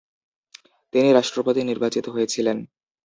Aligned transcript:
তিনি 0.93 1.09
রাষ্ট্রপতি 1.11 1.61
নির্বাচিত 1.63 2.05
হয়েছিলেন। 2.09 2.57